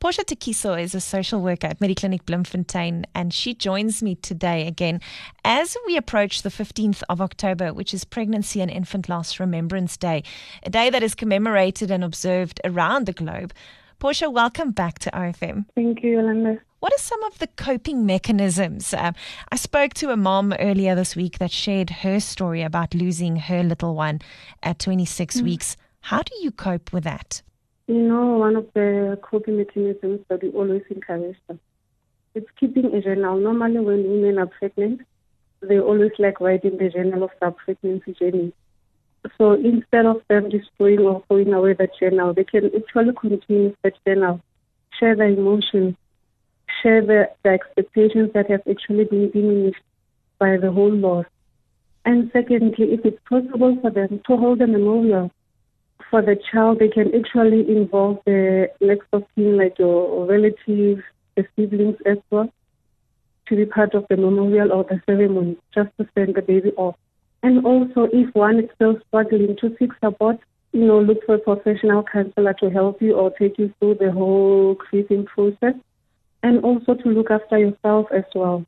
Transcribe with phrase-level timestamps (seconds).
[0.00, 4.98] Portia Tekiso is a social worker at Mediclinic Bloemfontein, and she joins me today again
[5.44, 10.24] as we approach the 15th of October, which is Pregnancy and Infant Loss Remembrance Day,
[10.62, 13.52] a day that is commemorated and observed around the globe.
[13.98, 15.66] Portia, welcome back to OFM.
[15.74, 16.62] Thank you, Yolanda.
[16.78, 18.94] What are some of the coping mechanisms?
[18.94, 19.14] Um,
[19.52, 23.62] I spoke to a mom earlier this week that shared her story about losing her
[23.62, 24.22] little one
[24.62, 25.44] at 26 mm.
[25.44, 25.76] weeks.
[26.00, 27.42] How do you cope with that?
[27.90, 31.58] You know, one of the coping mechanisms that we always encourage them,
[32.36, 33.40] it's keeping a journal.
[33.40, 35.00] Normally, when women are pregnant,
[35.60, 38.52] they always like writing the journal of their pregnancy journey.
[39.36, 43.94] So instead of them destroying or throwing away the journal, they can actually continue that
[44.06, 44.40] journal,
[45.00, 45.96] share their emotions,
[46.84, 49.82] share the, the expectations that have actually been diminished
[50.38, 51.26] by the whole loss.
[52.04, 55.32] And secondly, if it's possible for them to hold a memorial
[56.10, 61.02] for the child, they can actually involve the next of kin, like your relatives,
[61.36, 62.52] the siblings as well,
[63.46, 66.96] to be part of the memorial or the ceremony, just to send the baby off.
[67.42, 70.36] And also, if one is still struggling, to seek support,
[70.72, 74.12] you know, look for a professional counselor to help you or take you through the
[74.12, 75.74] whole grieving process.
[76.42, 78.64] And also to look after yourself as well.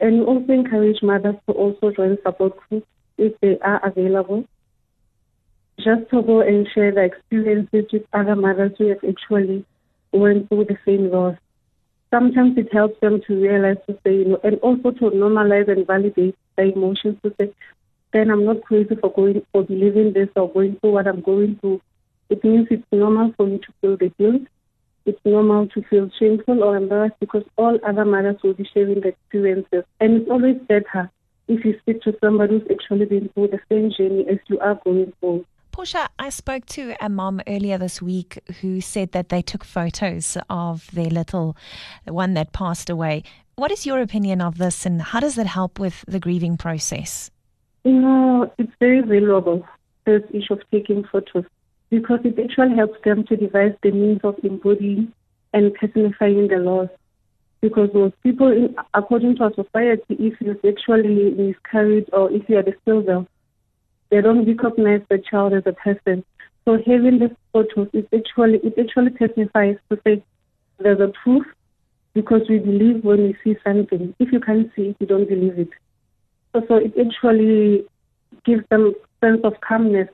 [0.00, 4.46] And also encourage mothers to also join support groups if they are available
[5.78, 9.64] just to go and share the experiences with other mothers who have actually
[10.12, 11.36] went through the same loss.
[12.10, 15.86] Sometimes it helps them to realize to say, you know, and also to normalize and
[15.86, 17.52] validate their emotions to say,
[18.12, 21.58] then I'm not crazy for going for believing this or going through what I'm going
[21.60, 21.80] through.
[22.30, 24.42] It means it's normal for me to feel the guilt.
[25.04, 29.08] It's normal to feel shameful or embarrassed because all other mothers will be sharing the
[29.08, 29.84] experiences.
[30.00, 31.10] And it's always better
[31.46, 34.78] if you speak to somebody who's actually been through the same journey as you are
[34.84, 35.44] going through.
[35.78, 40.36] Portia, I spoke to a mom earlier this week who said that they took photos
[40.50, 41.56] of their little
[42.04, 43.22] one that passed away.
[43.54, 47.30] What is your opinion of this and how does that help with the grieving process?
[47.84, 49.64] You know, it's very valuable,
[50.04, 51.44] this issue of taking photos,
[51.90, 55.12] because it actually helps them to devise the means of embodying
[55.54, 56.88] and personifying the loss.
[57.60, 62.56] Because those people, in, according to our society, if you actually miscarried or if you
[62.56, 63.24] are the silver,
[64.10, 66.24] they don't recognize the child as a person.
[66.64, 70.22] So having the photos is actually it actually testifies to say
[70.78, 71.44] there's a proof
[72.14, 74.14] because we believe when we see something.
[74.18, 75.70] If you can't see it, you don't believe it.
[76.52, 77.86] So, so it actually
[78.44, 80.08] gives them sense of calmness